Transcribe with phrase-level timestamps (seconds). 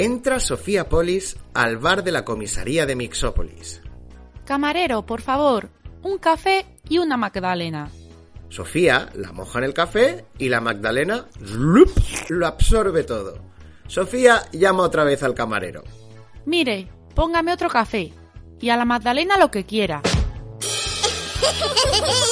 [0.00, 3.82] Entra Sofía Polis al bar de la comisaría de Mixópolis.
[4.44, 5.70] Camarero, por favor,
[6.04, 7.90] un café y una magdalena.
[8.48, 11.26] Sofía la moja en el café y la Magdalena
[12.28, 13.40] lo absorbe todo.
[13.88, 15.82] Sofía llama otra vez al camarero.
[16.46, 18.12] Mire, póngame otro café.
[18.60, 20.00] Y a la magdalena lo que quiera.